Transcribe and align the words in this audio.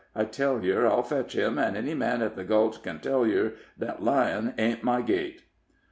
I 0.15 0.23
tell 0.23 0.65
yer 0.65 0.87
I'll 0.87 1.03
fetch 1.03 1.33
him, 1.35 1.59
an' 1.59 1.75
any 1.75 1.93
man 1.93 2.23
at 2.23 2.35
the 2.35 2.43
Gulch 2.43 2.81
ken 2.81 2.99
tell 3.01 3.27
yer 3.27 3.53
thet 3.79 4.01
lyin' 4.01 4.55
ain't 4.57 4.83
my 4.83 5.03
gait." 5.03 5.43